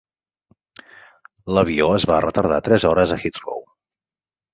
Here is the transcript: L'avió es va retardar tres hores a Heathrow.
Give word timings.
L'avió 1.57 1.89
es 1.97 2.07
va 2.13 2.17
retardar 2.25 2.57
tres 2.69 2.87
hores 2.93 3.13
a 3.13 3.19
Heathrow. 3.21 3.63